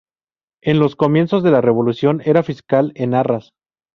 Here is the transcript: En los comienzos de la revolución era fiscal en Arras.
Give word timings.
En 0.63 0.79
los 0.79 0.95
comienzos 0.95 1.43
de 1.43 1.51
la 1.51 1.61
revolución 1.61 2.23
era 2.25 2.41
fiscal 2.41 2.91
en 2.95 3.13
Arras. 3.13 3.53